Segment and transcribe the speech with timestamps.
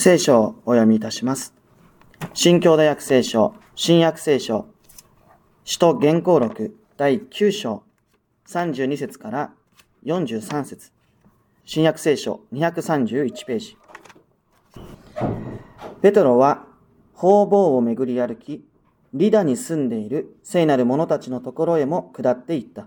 [0.00, 1.52] 聖書をお読みいたします。
[2.32, 4.68] 新教大訳聖書、新約聖書、
[5.64, 7.82] 使徒原稿録第9章
[8.46, 9.50] 32節から
[10.04, 10.92] 43節
[11.64, 13.76] 新約聖書231ページ。
[16.00, 16.64] ペトロは
[17.14, 18.64] 方々を巡り歩き、
[19.14, 22.86] リダに住んでいる聖なる者たちのところへも下っていった。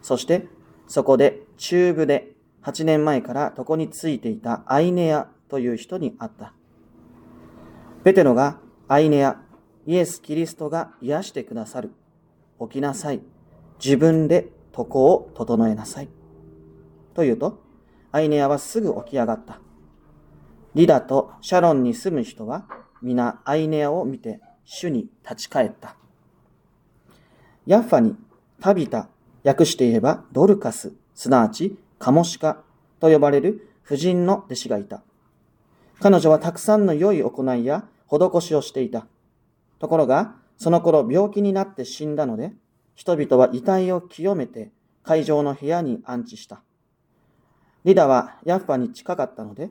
[0.00, 0.48] そして、
[0.88, 6.52] そこで中部で8年前から床についていたアイネアという人に会った。
[8.04, 9.40] ペテロがアイネア、
[9.86, 11.92] イエス・キリストが癒してくださる。
[12.60, 13.20] 起きなさい。
[13.82, 16.08] 自分で床を整えなさい。
[17.14, 17.62] と言うと、
[18.12, 19.60] アイネアはすぐ起き上がった。
[20.74, 22.66] リダとシャロンに住む人は
[23.00, 25.96] 皆アイネアを見て主に立ち返った。
[27.66, 28.14] ヤッファに
[28.60, 29.08] タビタ、
[29.42, 32.62] 訳して言えばドルカス、すなわちカモシカ
[33.00, 35.02] と呼ばれる婦人の弟子がいた。
[36.00, 39.06] 彼女はたくさんの良い行いや施しをしていた。
[39.78, 42.52] ところが、その頃病気になって死んだので、
[42.94, 44.70] 人々は遺体を清めて
[45.02, 46.62] 会場の部屋に安置した。
[47.84, 49.70] リダはヤッファに近かったので、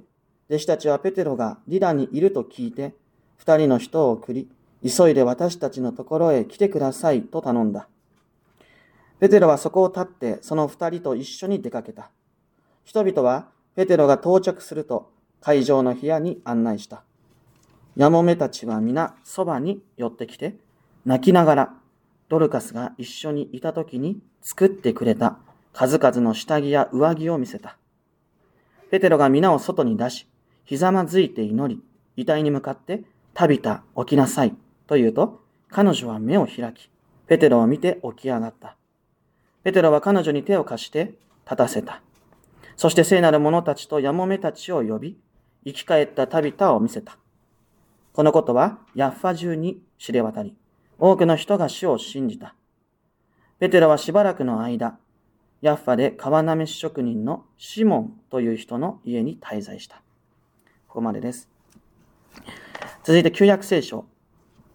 [0.50, 2.96] 弟子たちはペテロがリダにいると聞いて、
[3.38, 4.50] 二人の人を送り、
[4.84, 7.88] 急いで私たちのところへ来てくださいと頼んだ。
[9.20, 12.12] ペテロはそこを立ってその二人と一緒に出かけた。
[12.84, 15.12] 人々はペテロが到着すると
[15.46, 17.04] 会場の部屋に案内した。
[17.96, 20.56] ヤモメたちは皆そばに寄ってきて、
[21.06, 21.74] 泣きながら
[22.30, 25.38] ドルカスが一緒にいた時に作ってくれた
[25.72, 27.78] 数々の下着や上着を見せた。
[28.90, 30.28] ペテロが皆を外に出し、
[30.64, 31.80] ひざまずいて祈り、
[32.16, 33.04] 遺体に向かって、
[33.36, 34.56] タビタ、起きなさい、
[34.88, 36.90] と言うと、彼女は目を開き、
[37.28, 38.78] ペテロを見て起き上がった。
[39.64, 42.02] ペテロは彼女に手を貸して立たせた。
[42.78, 45.20] そして聖なる者たちとヤモメたちを呼び、
[45.66, 47.18] 生き返ったタビタを見せた。
[48.14, 50.56] このことはヤッファ中に知れ渡り、
[51.00, 52.56] 多くの人が主を信じた。
[53.60, 54.98] ペテロはしばらくの間、
[55.62, 59.98] ヤッファで川なめし職人のシモンという人の家に滞在した。
[60.88, 61.50] ここまでです。
[63.04, 64.06] 続いて旧約聖書、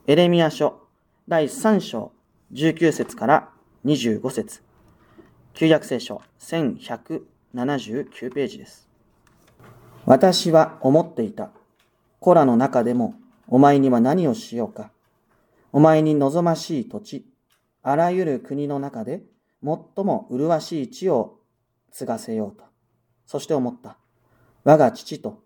[0.06, 0.80] エレミア書
[1.28, 2.12] 第3章
[2.52, 3.50] 19節から
[3.84, 4.62] 25節
[5.54, 8.89] 旧約聖書1179ページです。
[10.06, 11.50] 私は思っていた。
[12.20, 13.14] コラの中でも
[13.48, 14.90] お前には何をしようか。
[15.72, 17.26] お前に望ましい土地、
[17.82, 19.22] あらゆる国の中で
[19.62, 21.38] 最も麗しい地を
[21.92, 22.64] 継がせようと。
[23.26, 23.96] そして思った。
[24.64, 25.42] 我が父と、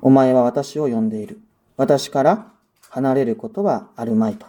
[0.00, 1.40] お前は私を呼んでいる。
[1.76, 2.52] 私から
[2.90, 4.46] 離れることはあるまいと。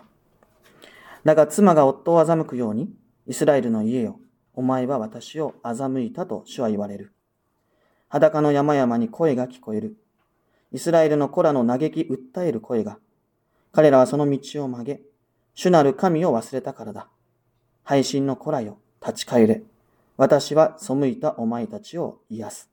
[1.24, 2.94] だが妻が夫を欺くように、
[3.28, 4.20] イスラエルの家よ、
[4.54, 7.14] お前は私を欺いたと主は言われる。
[8.14, 9.98] 裸の山々に声が聞こえる。
[10.72, 13.00] イスラエルの子らの嘆き訴える声が。
[13.72, 15.02] 彼らはその道を曲げ、
[15.56, 17.08] 主なる神を忘れたからだ。
[17.82, 19.64] 配信の子らよ、立ち返れ。
[20.16, 22.70] 私は背いたお前たちを癒す。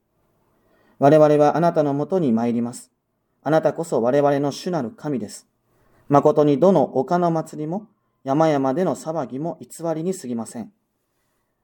[0.99, 2.91] 我々はあなたのもとに参ります。
[3.41, 5.47] あなたこそ我々の主なる神です。
[6.07, 7.87] 誠にどの丘の祭りも、
[8.23, 10.71] 山々での騒ぎも偽りに過ぎません。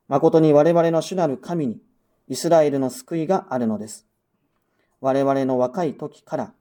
[0.07, 1.79] 誠に我々の主なる神に、
[2.29, 4.05] イスラエルの救いがあるのです。
[4.99, 6.53] 我々の若い時から、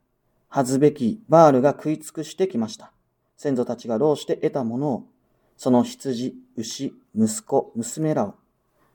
[0.49, 2.93] 恥ずべきバールが食い尽くしてきました。
[3.37, 5.05] 先祖たちが労して得たものを、
[5.56, 8.34] その羊、牛、息子、娘らを、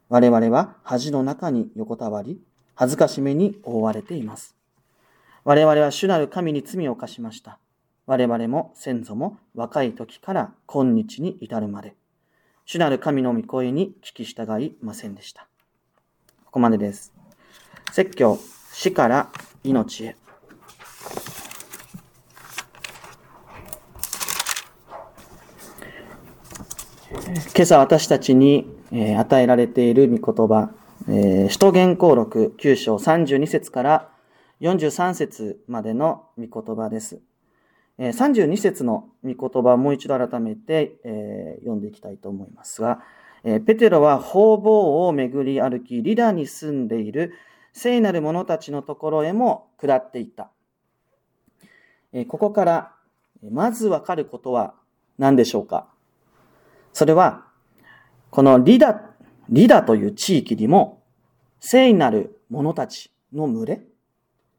[0.09, 2.41] 我々は恥の中に横たわり、
[2.75, 4.55] 恥ずかしめに覆われています。
[5.43, 7.59] 我々は主なる神に罪を犯しました。
[8.05, 11.95] 我々も先祖も若い時から今日に至るまで、
[12.65, 15.50] 主なる神の御声に聞き従いませんでした。
[16.51, 17.13] ここまでです。
[17.93, 18.37] 説教、
[18.73, 19.29] 死から
[19.63, 20.17] 命へ。
[27.55, 28.67] 今朝私たちに
[29.17, 30.71] 与えられている御言葉、
[31.07, 34.09] えー使徒言行録9章32節から
[34.59, 37.21] 43節までの御言葉です。
[37.97, 40.97] 32節の御言葉をもう一度改めて、
[41.61, 42.99] 読んでいきたいと思いますが、
[43.43, 44.69] えペテロは方々
[45.07, 47.33] を巡り歩き、リダに住んでいる
[47.73, 50.51] 聖なる者たちのところへも下っていった。
[52.13, 52.91] えここから、
[53.49, 54.75] まずわかることは
[55.17, 55.87] 何でしょうか？
[56.93, 57.45] それは、
[58.29, 59.01] このリダ、
[59.49, 61.01] リダという地域にも、
[61.59, 63.81] 聖なる者たちの群れ、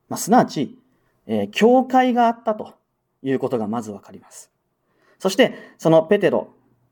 [0.08, 0.78] まあ、すなわち、
[1.26, 2.74] えー教会があったと
[3.22, 4.50] いうことがまずわかります。
[5.18, 6.48] そして、そのペテロ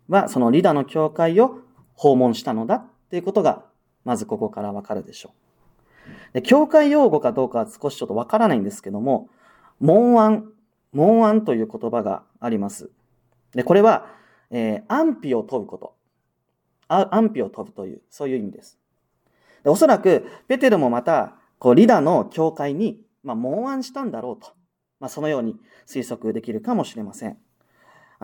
[0.08, 1.58] は、そのリダの教会を
[2.00, 3.62] 訪問したのだっていうことが、
[4.06, 5.34] まずここからわかるでしょ
[6.08, 6.32] う。
[6.32, 9.28] で、教会用語かどうかは少しちょっとわからないんですけども、
[9.80, 10.50] 門案、
[10.94, 12.90] 門案という言葉があります。
[13.52, 14.06] で、これは、
[14.50, 15.94] えー、安否を問うこと。
[16.88, 18.78] 安否を問うという、そういう意味です。
[19.62, 24.54] でおそらく、ペテロもまた、こう、リダの教会に、まあ、門案したんだろうと。
[25.00, 25.54] まあ、そのように
[25.86, 27.36] 推測できるかもしれません。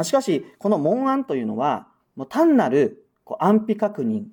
[0.02, 4.24] しかし、この門案というのは、もう単なるこう安否確認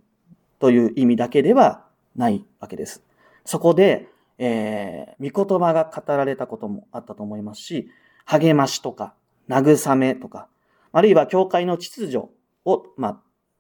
[0.60, 1.84] という意味だけでは
[2.16, 3.04] ないわけです。
[3.44, 4.08] そこで、
[4.38, 7.90] えー、御言葉が語られたこともあったと思いますし、
[8.24, 9.14] 励ましとか、
[9.50, 10.48] 慰めとか、
[10.94, 12.30] あるいは教会の秩序
[12.64, 13.18] を、まあ、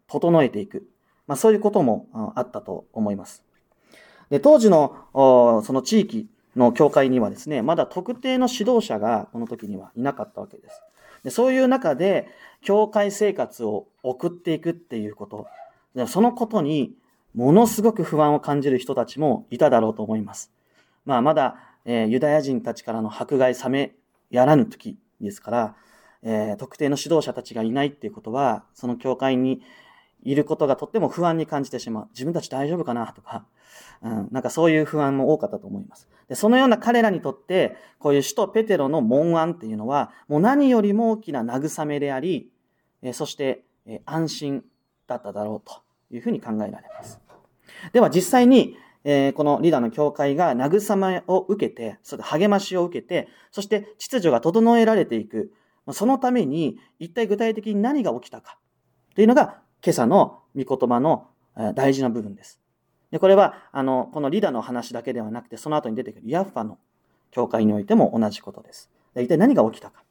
[0.08, 0.88] 整えていく。
[1.28, 3.44] まあ、そういうこともあったと思います。
[4.30, 10.82] で当時のその地域の教会にはですね、まだ特定の指導者がこの時にはいなかったわけです。
[11.24, 12.28] でそういう中で、
[12.62, 15.48] 教会生活を送っていくっていうこと、
[16.08, 16.96] そのことに
[17.34, 20.52] ものすごく不安を感じる人たちもいただろうと思います。
[21.06, 23.96] まあ、まだ、えー、ユダヤ人たちからの迫害冷め
[24.30, 25.76] やらぬ時ですから、
[26.22, 29.62] えー、特定の指導者たちがいないっていうことは、その教会に
[30.24, 32.08] いることがとっても不安に感じてしまう。
[32.12, 33.46] 自分たち大丈夫かなとか、
[34.02, 36.08] うん、なんかそういう不安も多かったと思います。
[36.28, 42.50] で、そのような彼らにとって、こういう首都ペテロの門案っていうのは、もう何よりも大きな慰めであり、
[43.02, 44.64] えそして、え安心
[45.08, 47.20] だっただろうというふうに考えられます。
[47.92, 55.52] では実際に、えー、このリーダーの教会が慰めを受けて、それ励ましを受けて、そして秩序が整えられていく。
[55.92, 58.58] そのために、一体具体的に何が起きたか
[59.16, 61.28] というのが、今朝の御言葉の
[61.76, 62.60] 大事な部分です。
[63.12, 66.80] でこれは、あの、このリダの話だけではなくて、その後に出てくるヤッファの
[67.30, 68.90] 教会においても同じことです。
[69.14, 70.04] で一体何が起きたか。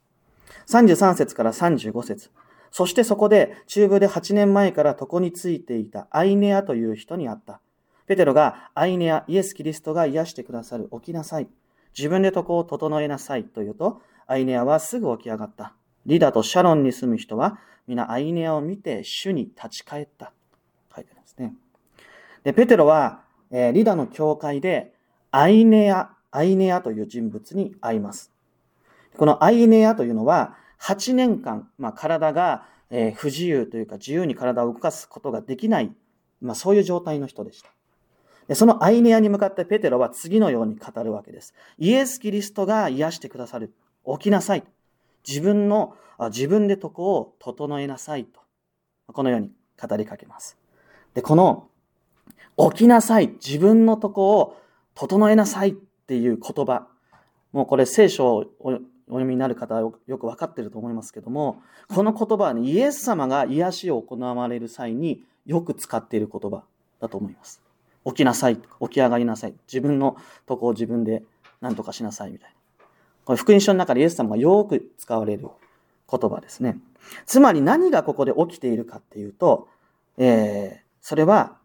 [0.67, 2.31] 33節から35節
[2.71, 7.61] そしてそこで中部で8年前から床についていたアイネアという人に会った。
[8.07, 10.89] ペテロがアイネア、イエス・キリストが癒してくださる。
[10.93, 11.49] 起きなさい。
[11.97, 13.45] 自分で床を整えなさい。
[13.45, 15.75] と言うと、アイネアはすぐ起き上がった。
[16.07, 20.33] リダとシャロンに住む人は、皆アイネアを見て主に立ち返った。
[20.95, 21.55] 書いてあるんですね。
[22.45, 24.93] で、ペテロは、えー、リダの教会で、
[25.31, 28.33] アイネア、アイネアという人物に会います。
[29.17, 35.93] このアイネアというのは、8年間、まあ、体が、えー、不自由というか、自由に体を動かすことができない、
[36.41, 37.71] まあ、そういう状態の人でした。
[38.49, 41.55] でそのアイネアに向かってペテロは次のように語るわけです。
[41.79, 43.73] イエス・キリストが癒してくださる。
[44.05, 44.65] 起きなさい。
[45.27, 45.97] 自分の、
[46.31, 48.41] 自分で床を整えなさいと。
[49.13, 50.57] このように語りかけます。
[51.15, 51.69] で、この、
[52.57, 53.29] 起きなさい。
[53.45, 54.57] 自分の床を
[54.95, 56.87] 整えなさいっていう言葉。
[57.53, 58.71] もうこれ聖書をお
[59.09, 66.63] 読みになる方はよくわかってると思いますけども、この言葉はね、イエス様が癒しを行われる際によく使っている言葉
[67.01, 67.61] だと思います。
[68.07, 68.57] 起きなさい。
[68.57, 69.55] 起き上がりなさい。
[69.67, 70.17] 自分の
[70.49, 71.23] 床を自分で
[71.61, 72.57] 何とかしなさいみたいな。
[73.25, 75.49] これ福音書の中でイエス様がよく使われる
[76.11, 76.79] 言葉ですね。
[77.27, 79.69] つまり何がここで起きているかっていうと、
[80.19, 81.57] えー、それは、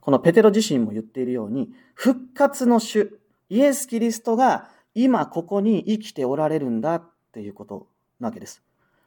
[0.00, 3.18] このペテロ自身も言っているように、復活の主、
[3.50, 7.02] イエス・キリストが今ここに生きておられるんだっ
[7.32, 7.86] ていうこと
[8.20, 8.62] なわけです。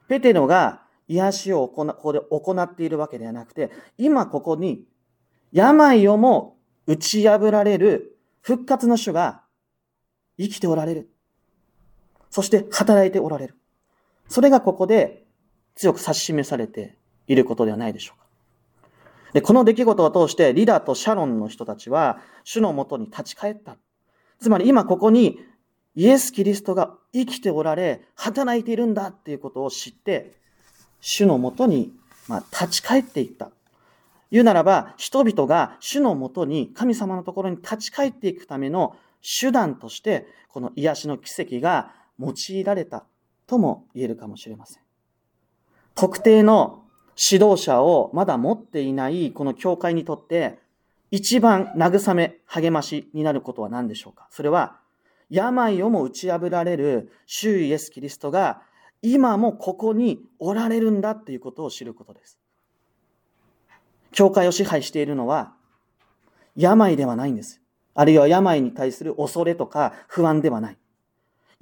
[0.08, 4.84] ペテロが癒しをここで行っているわけではなくて、今ここに
[5.52, 6.56] 病をも
[6.86, 9.42] 打ち破られる復活の主が
[10.38, 11.08] 生きておられる。
[12.32, 13.54] そして働いておられる。
[14.26, 15.26] それがここで
[15.74, 16.96] 強く指し示されて
[17.26, 18.26] いることではないでしょうか。
[19.34, 23.76] で、この出来事を通してリダとシャロンの人たちは主のもとに立ち返った。
[24.40, 25.40] つまり今ここに
[25.94, 30.32] イエス・キリストが生きておられ、働いているんだっていうことを知って、
[31.02, 31.92] 主のもとに、
[32.28, 33.50] ま、立ち返っていった。
[34.30, 43.04] 言うならば、人々が主のもとに、神様のところに立ち返っていくための手段として、この癒しの奇跡が用いられた
[43.46, 44.82] とも言えるかもしれません。
[45.94, 46.84] 特定の
[47.30, 50.58] 指導者をまだ持っていないこの教会にとって
[51.10, 54.28] 一番慰め、励ましになることは何でしょうか？
[54.30, 54.78] それは
[55.28, 58.62] 病をも打ち破られる主イエス・キリストが
[59.02, 62.38] 今もここにおられるんだっていうことを知ることです。
[64.12, 65.52] 教会を支配しているのは
[66.56, 67.60] 病ではないんです。
[67.94, 70.78] あるいは病に対する恐れとか不安ではない。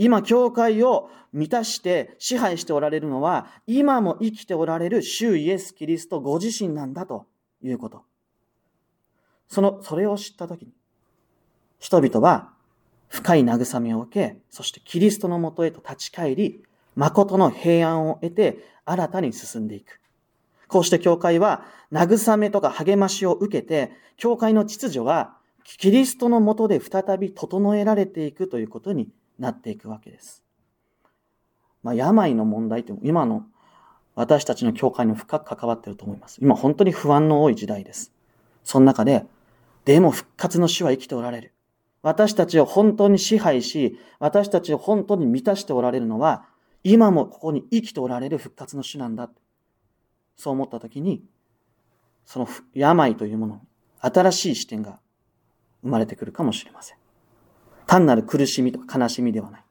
[0.02, 7.26] 今、教会を満たして支配しておられるのは、今も生きておられる主イエス・キリストご自身なんだと
[7.62, 8.04] いうこと。
[9.46, 10.72] その、それを知ったときに、
[11.78, 12.48] 人々は
[13.08, 16.64] 深い慰めを受け、そしてキリストのもとへと立ち返り、
[16.96, 20.00] 誠の平安を得て新たに進んでいく。
[20.68, 29.10] こうして教会は慰めとか励ましを受けて、教会の秩序がキリストのもとで再び整えられていくということに
[29.40, 30.44] なっていくわけです。
[31.82, 33.44] まあ、病の問題って今の
[34.14, 36.38] 私たちの教会に深く関わってると思います。
[36.42, 38.12] 今本当に不安の多い時代です。
[38.64, 39.24] その中で、
[39.86, 41.54] でも復活の主は生きておられる。
[42.02, 46.44] 私たちを本当に支配し、私たちを本当に満たしておられるのは、
[46.82, 49.30] 今もここに生きておられる復活の主なんだ。
[50.36, 51.22] そう思ったときに、
[52.24, 53.60] その病というものに、
[54.00, 55.00] 新しい視点が
[55.82, 56.99] 生まれてくるかもしれません。
[57.90, 59.64] 単なる苦しみとか悲しみではない。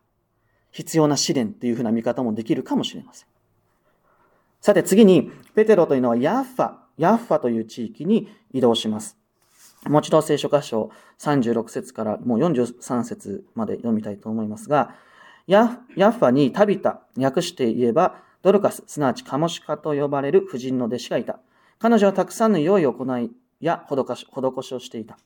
[0.72, 3.28] 必要な試練というふうな見方もできるかもしれません。
[4.60, 9.18] さて次に、ペテロというのはヤッファ、ヤッファという地域に移動します。
[9.88, 14.96] もう一度聖書箇所36節からもう43節まで読みたいと思いますが、
[15.48, 21.40] ヤッファにタビタ、訳して言えば、ドルカス、すなわちカモシカと呼ばれる婦人の弟子がいた。
[21.80, 25.18] 彼女はたくさんの良い行いや施しをしていた。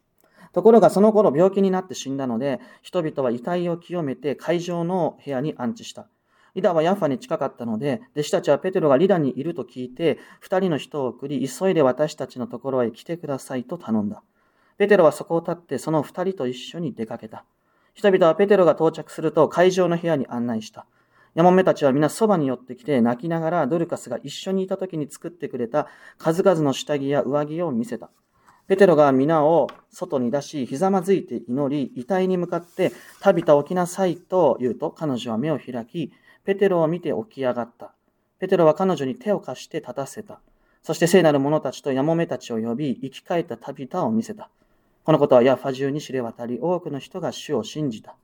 [0.53, 6.07] ところがその頃病気になって死んだので、人々は遺体を清めて会場の部屋に安置した。
[6.55, 14.21] リダはヤッファに近かったので、弟子たちはペテロがリダにいると聞いて、二人の人を送り、急いで私たちのところへ来てくださいと頼んだ。
[14.77, 17.45] ペテロはそこを立ってその二人と一緒に出かけた。
[17.95, 20.85] 人々はペテロが到着すると会場の部屋に案内した。
[21.33, 25.87] ヤモメたちは皆そばに寄ってきて泣きながらドルカスが一緒にいた時に作ってくれた
[26.19, 28.11] 数々の下着や上着を見せた。
[28.67, 36.13] ペテロが皆を外に出し、ひざまずいて祈り、遺体に向かって、タビタ起きなさいと言うと、彼女は目を開き、
[36.45, 37.93] ペテロを見て起き上がった。
[38.39, 40.39] ペテロは彼女に手を貸して立たせた。
[40.81, 44.49] そして聖なる者たちとヤモメたちを呼び、生き返ったタビタを見せた。
[45.03, 48.15] このことはヤッファ中に知れ渡り、多くの人が主を信じた。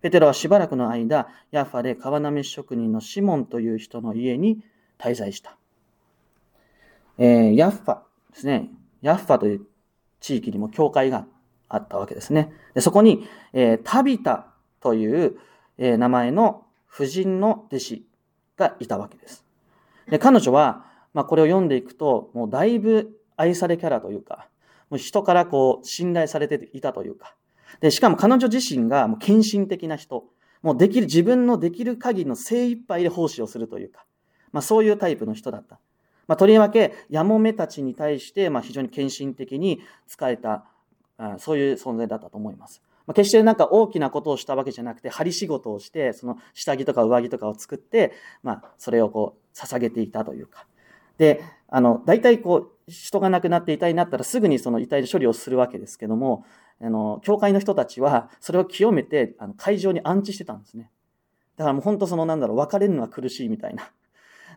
[0.00, 4.62] ペテロはしばらくの間、ヤッファで川なめ職人のシモンという人の家に
[4.98, 5.56] 滞在した。
[7.18, 7.98] えー、ヤッファ
[8.32, 8.70] ですね。
[9.02, 9.66] ヤッファという
[10.20, 11.26] 地域にも教会が
[11.68, 12.52] あったわけですね。
[12.74, 14.46] でそこに、えー、タビタ
[14.80, 15.36] という、
[15.78, 18.06] えー、名前の婦人の弟子
[18.56, 19.44] がいたわけです。
[20.08, 20.84] で彼女は、
[21.14, 24.48] まあ、これを読んでいくと、もうだいぶ愛されキャラというか、
[24.90, 27.34] もう人からこう、信頼されていたというか。
[27.80, 30.24] で、しかも彼女自身がもう献身的な人。
[30.62, 34.04] もうできる、自分のできる限りの精一杯で奉仕をするというか。
[34.52, 35.78] まあそういうタイプの人だった。
[36.30, 40.64] まあとりわけ、やもめたちに対して、まあ非常に献身的に使えた、
[41.38, 42.82] そういう存在だったと思います。
[43.04, 48.12] まあ、決してなんか大きなことをしたわけじゃなくて、針仕事をして、その下着とか上着とかを作って、
[48.44, 50.66] まあそれをこう、捧げていたというか。
[51.18, 56.44] で、あの、大体こう、人が亡くなって遺体になったらすぐにその遺体の処理をするわけですけども、
[56.80, 60.92] あの、教会の人たちはそれを清めて、あの、会場に安置してたんですね。
[61.56, 63.90] だからもう本当そのなんだろう、別れるのは苦しいみたいな。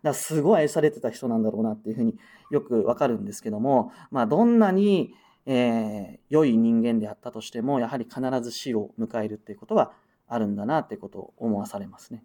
[0.03, 2.15] だすごい愛されてた人なんだろうなっていうふうに
[2.51, 5.13] よくわかるんですけども、まあどんなに、
[5.45, 9.93] えー、良い人間であったとしても、やはり必ず死を迎えるっていうことは
[10.27, 12.23] あるんだなっていうことを思わされますね。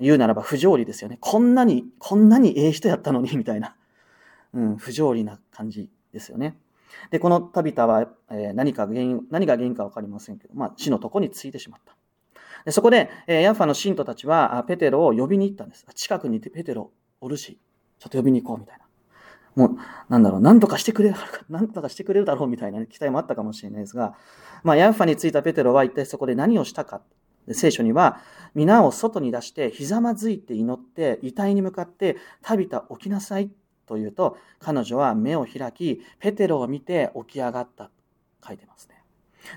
[0.00, 1.18] 言うならば不条理ですよね。
[1.20, 3.76] こんなに、こんなにええ人やったのに、みたいな。
[4.52, 6.56] うん、不条理な感じですよね。
[7.10, 11.94] で、このタビタは、えー、何か原因、何が原因かわかりませんけど、まあ、死のとこについてしまった。
[12.64, 15.86] でそこで、えー、ヤッファの信徒たちは、ペテロを呼びに行ったんです。
[15.94, 17.58] 近くにいてペテロおるし、
[17.98, 18.84] ちょっと呼びに行こう、みたいな。
[19.56, 21.16] もう、なんだろう、なんとかしてくれる、
[21.48, 24.14] なんとかしてくれるだろう、みたいな、期待もあったかもしれないですが、
[24.62, 27.02] まあ、ヤッファに着いたペテロは一体そこで何をしたか。
[27.52, 28.20] 聖書には、
[28.54, 33.50] 皆を外に出して、ひざまずいて祈って、遺体に向かって、たびた起きなさい
[33.86, 37.90] というと、彼女は目を開き、ペテロを見て起き上がったと
[38.46, 39.02] 書いてますね。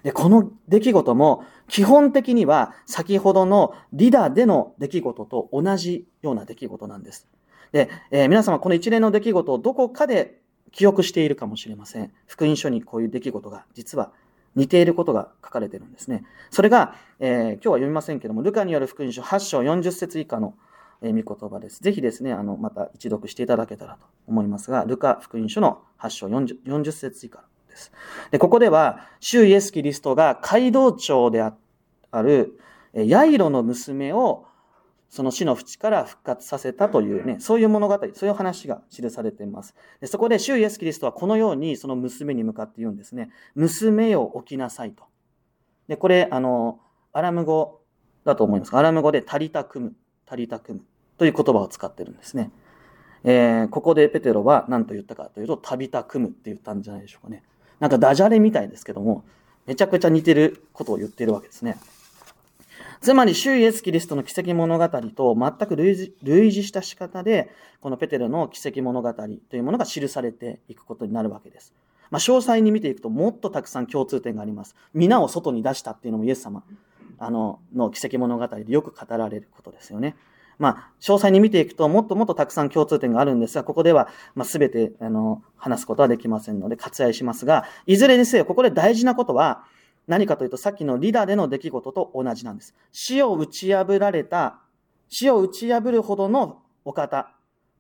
[0.04, 7.28] で、この出来事も、基本的には先ほどのリダでの出来事と同じような出来事なんです。
[7.74, 10.40] で、えー、皆様この一連の出来事をどこかで
[10.72, 12.14] 記憶しているかもしれません。
[12.26, 14.12] 福音書にこういう出来事が実は
[14.56, 16.24] 似ていることが書かれているんですね。
[16.52, 20.54] それが、えー、今日は読みませんけども、ルカによる福音書8章40節以下の、
[21.02, 21.82] え、御言葉です。
[21.82, 27.92] ぜひですね、あの、また一読していただけたらと思いますが、ルカ福音書の8章 40, 40節以下です。
[28.30, 31.54] で、ここでは、主イエスキリストが街道長であ
[32.22, 32.60] る、
[32.94, 34.46] ヤイロの娘を
[35.14, 39.76] その死の淵から復活させたというね、そういう物語、そういう話が記されています。
[40.02, 43.30] でそこで、主イエスキリストはこのようにその娘に向かって言うんですね。
[43.54, 45.04] 娘よ起きなさいと。
[45.88, 46.80] で、これ、あの、
[47.12, 47.82] アラム語
[48.26, 48.76] だと思います。
[48.76, 49.94] アラム語でタリタクム、
[50.26, 50.82] タリタクム
[51.20, 52.50] という言葉を使ってるんですね。
[53.24, 57.44] えー、ここでペテロは何と言ったかというと、タビタクムって言ったんじゃないでしょうかね。
[57.80, 59.24] なんかダジャレみたいですけども、
[59.68, 61.78] めちゃくちゃ似てることを言ってるわけですね。
[63.04, 71.74] つまり、主イエスキリストの奇跡物語と全く類似した仕方で、このペテロの奇跡物語というものが記されていくことになるわけです。
[72.12, 74.74] まあ、詳細に見ていくともっとたくさん共通点があります。
[74.94, 76.64] 皆を外に出したっていうのもイエス様
[77.20, 80.16] あのの奇跡物語でよく語られることですよね。
[80.58, 89.66] まあ、詳細に見ていくと、もっともっとたくさん共通点があるんですが、ここでは、まあ、全て、あの、話すことはできませんので、割愛しますが、いずれにせよ、ここで大事なことは、
[90.08, 92.76] 何かというと、さっきのリダでの出来事と同じなんです。
[92.92, 94.60] 死を打ち破られた、
[95.10, 97.32] 死を打ち破るほどのお方、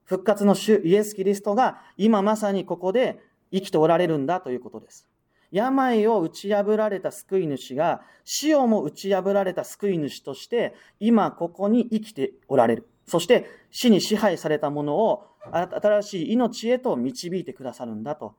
[0.06, 3.20] 復活の主イエス・キリストが、今まさにここで
[3.52, 5.08] 生きておられるんだということです。
[5.52, 12.88] 病を打ち破られた救い主が死をも打ち破られた救い主として今ここに生きておられる。
[13.06, 18.34] そして死に支配されたものを新しい命へと導いてくださるんだと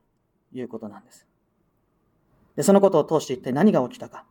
[0.52, 1.24] いうことなんです。
[2.56, 4.24] で、そのことを通して一体何が起きたか。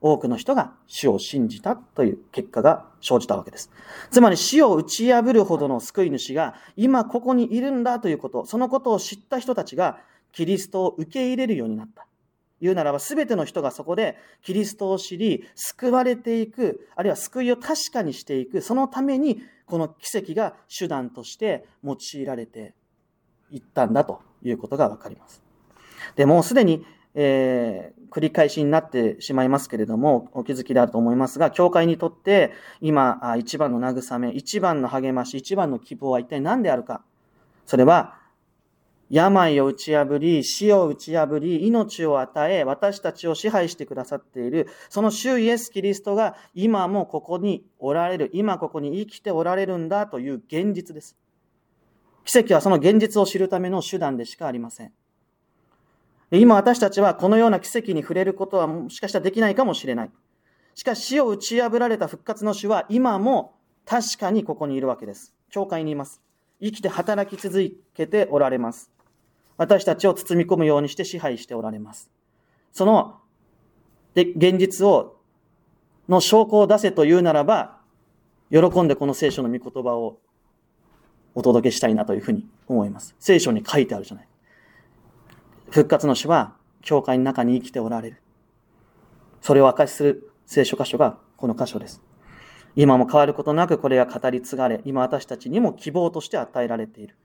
[0.00, 3.70] 多くの人が死を信じたという結果が生じたわけです。
[4.10, 10.00] つまり死を打ち破るほどの救い主が今ここにいるんだということ、そのことを知った人たちが
[10.32, 12.06] キリストを受け入れるようになった。
[12.60, 22.74] 言うならば全ての人がそこでキリストを知り、救われていく、あるいは救いを確かにしていく、そのためにこの奇跡が手段として用いられて
[23.50, 25.42] いったんだということがわかります。
[26.16, 37.02] で、もうすでに、えー、繰り返しになってしまいますけれども、お気づきであると思いますが、教会にとって今、一番の慰め、一番の励まし、一番の希望は一体何であるか。
[37.66, 38.18] それは、
[39.12, 51.18] 病を打ち破り、死を打ち破り、命を与え、私たちを支配してくださっている、その主イエス・キリストが今もここにおられる、今ここに生きておられるんだという現実です。
[52.24, 54.92] 奇跡はその現実を知るための手段でしかありません。
[56.38, 60.10] 今私たちはこのような奇跡に触れることはもしかしたらできないかもしれない。
[60.74, 65.34] しかし死を打ち破られた復活の主は今も確かにここにいるわけです。
[65.50, 66.22] 教会にいます。
[66.62, 68.90] 生きて働き続けておられます。
[69.58, 72.10] 私たちを包み込むようにして支配しておられます。
[72.72, 73.20] その、
[74.14, 75.16] で、現実を、
[76.08, 77.78] の証拠を出せというならば、
[78.50, 80.18] 喜んでこの聖書の御言葉を
[81.34, 83.14] お届けしたいなというふうに思います。
[83.18, 84.28] 聖書に書いてあるじゃない。
[85.72, 88.22] 復活の主は、教会の中に生きておられる。
[89.40, 92.02] それを明かしする聖書箇所がこの箇所です。
[92.76, 97.16] 今も変わることなくこれが語り継がれ、今私たちにも希望として与えられている。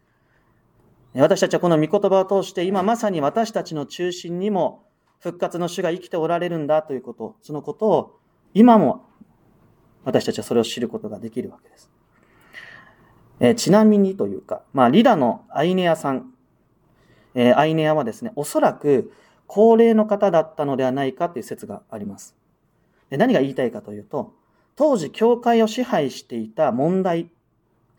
[1.13, 4.85] 私たちはこの御言葉を通して今まさに私たちの中心にも
[5.19, 8.19] 復活の主が生きておられるんだということ、そのことを
[8.53, 9.05] 今も
[10.05, 11.91] 私たちはそれを知ることができるわけです。
[13.41, 16.31] え、ちなみにというか、まあ、リダのアイネアさん、
[17.39, 19.13] えー、アイネアはですね、おそらく
[19.45, 22.35] 高齢の方だったのではないかという説があります。
[23.11, 24.33] で何が言いたいかというと、
[24.75, 27.29] 当時教会を支配していた問題、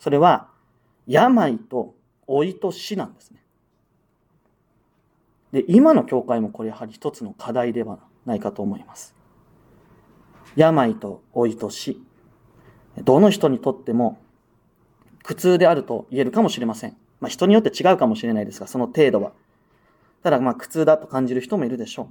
[0.01, 0.49] それは
[1.07, 1.95] 病と
[2.27, 3.41] 老いと死なんですね。
[5.53, 9.15] で、今の教会もこれやはり一つの課題ではないかと思います。
[10.57, 12.03] 病と老いと死。
[13.05, 14.19] どの人にとっても
[15.23, 16.97] 苦痛であると言えるかもしれません。
[17.21, 19.33] まあ人によって違うかもしれないですが、その程度は。
[20.23, 22.07] ただまあ苦痛だと感じる人もいるでしょう。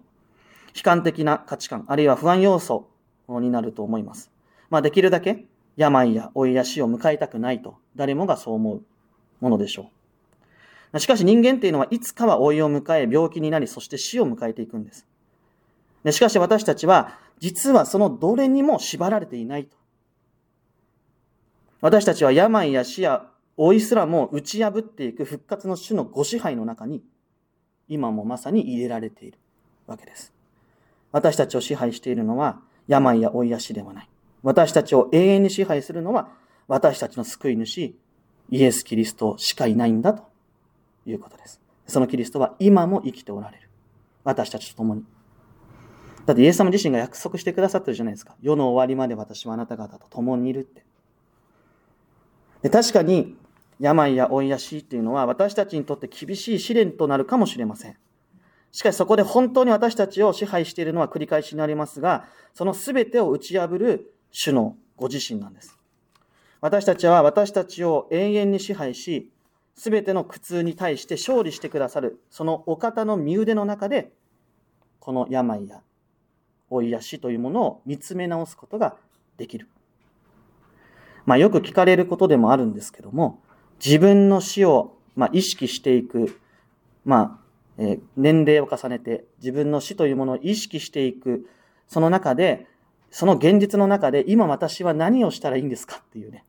[0.78, 2.88] 悲観的な価値観、あるいは不安要素
[3.28, 4.32] になると思います。
[4.70, 8.82] まあできるだけ病や老いや死を迎えたくないと誰もがそう思う
[9.40, 9.92] ものでしょ
[10.94, 11.00] う。
[11.00, 15.06] しかし人間っていうのはいつかは老いを迎え、病気になり、そして死を迎えていくんです。
[16.04, 19.76] でしかし私たちは、実はそのどれにも縛られていないと。
[21.82, 27.04] 私たちは病や死や老いすらも打ち破っていく復活の主のご支配の中に、
[27.88, 29.40] 今もまさに入れられている
[29.88, 30.34] わけです。
[31.12, 34.10] 私たちを支配しているのは、病や老いや死ではない。
[34.44, 36.30] 私たちを永遠に支配するのは、
[36.68, 37.96] 私たちの救い主、
[38.50, 40.24] イエス・キリストしかいないんだと
[41.06, 41.60] いうことです。
[41.88, 43.70] そのキリストは今も生きておられる。
[44.24, 45.04] 私たちと共に。
[46.26, 48.36] だってイエス様自身が約束してくださってるじゃないですか。
[48.42, 50.86] 世の終わりまで私はあなた方と共にいるって。
[52.62, 53.38] で確かに、
[53.80, 57.98] 病や老いや死っていうのは私たちにとって厳しい試練となるかもしれません。
[58.72, 65.78] しかしそこで本当に私たちを支配しているのは繰り返しになりますが、その全てを打ち破る主のご自身なんです。
[66.60, 69.32] 私たちは私たちを永遠に支配し、
[69.76, 74.12] すべての苦痛に対して勝利してくださる、そのお方の身腕の中で、
[75.00, 75.82] この病や
[76.70, 78.98] 老いや死というものを見つめ直すことが
[79.38, 79.68] できる。
[81.26, 83.42] まあよく聞かれることでもあるんですけども、
[83.84, 86.40] 自分の死を、まあ、意識していく、
[87.06, 87.40] ま
[87.78, 91.48] あ、えー、年齢を重ねて自分の死というものを意識していく、
[91.88, 92.68] その中で、
[93.12, 96.44] その現実の中で今私は何をしたらいいんですかっていうね、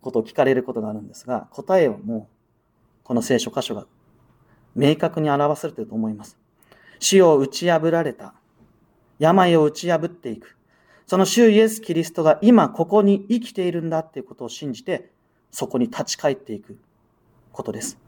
[0.00, 3.86] ことを聞かれることがあるんですが、答えはもうこの聖書箇所が
[4.74, 6.38] 明確に表されていると思います。
[6.98, 8.34] 死を打ち破られた。
[9.18, 10.56] 病を打ち破っていく。
[11.06, 15.10] その主イエス・キリストが今ここに生きているんだっていうことを信じて、
[15.50, 16.78] そこに立ち返っていく
[17.52, 17.98] ことです。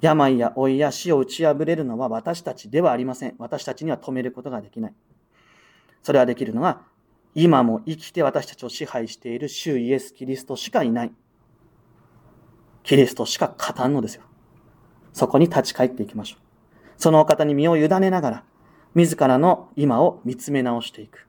[0.00, 3.34] 病や老いや死を打ち破れるのは私たちではありません。
[3.38, 4.94] 私たちには止めることができない。
[6.02, 6.82] それはできるのは、
[7.34, 11.12] 今も生きて私たちを支配している主イエス・キリストしかいない。
[12.82, 14.24] キリストしか勝たんのですよ。
[15.12, 16.42] そこに立ち返っていきましょう。
[16.98, 18.44] そのお方に身を委ねながら、
[18.94, 21.28] 自らの今を見つめ直していく。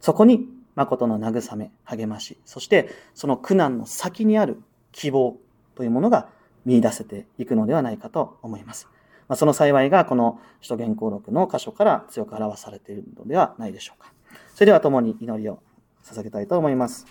[0.00, 5.36] そこに誠の慰め、励まし、そしてその苦難の先にある希望
[5.74, 6.28] というものが
[6.64, 8.88] 見出せていくのではないかと思います。
[9.28, 14.12] まあ、その幸いがこの首都原稿録の箇所から強く表されているのではないでしょうか。
[14.54, 15.62] それでは共に祈りを
[16.04, 17.06] 捧げたいと思います。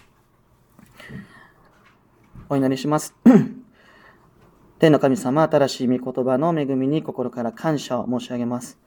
[2.50, 3.16] お祈りします。
[4.80, 8.80] 天の神様、新しい御言葉の恵みに心から感謝を申し上げます。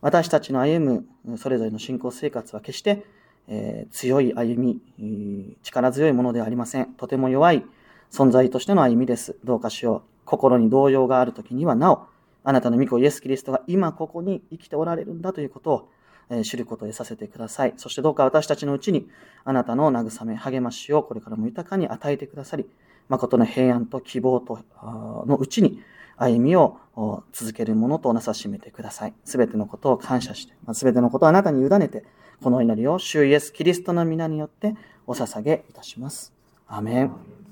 [0.00, 3.04] 私たちの歩むそれぞれの信仰生活は決して
[3.48, 6.86] えー、強い歩み、力強いものではありません。
[6.94, 7.64] とても弱い
[8.10, 9.36] 存在としての歩みです。
[9.44, 10.02] どうかしよう。
[10.24, 12.06] 心に動揺があるときにはなお、
[12.42, 15.88] あなたの御子イエス・キリストが今ここに生きておられるんだということを、
[16.30, 17.74] えー、知ることへさせてください。
[17.76, 19.08] そしてどうか私たちのうちに
[19.44, 22.66] あなたの慰め、励ましをこれからも豊かに与えてくださり、
[23.08, 24.58] 誠の平安と希望と
[25.26, 25.80] のうちに
[26.16, 26.78] 歩みを
[27.32, 29.14] 続けるものとなさしめてください。
[29.24, 32.04] すべてのことを感謝して、すべてのことをあなたに委ねて、
[32.42, 34.74] この祈りを主イエス・キリストの皆によって
[35.06, 36.32] お捧げいたします。
[36.68, 37.45] アメン。